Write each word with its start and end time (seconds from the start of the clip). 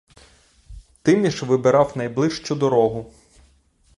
Тиміш 1.01 1.43
вибирав 1.43 1.91
найближчу 1.97 2.55
дорогу. 2.55 3.13